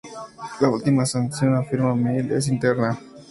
[0.59, 2.97] La última sanción, afirma Mill, es interna.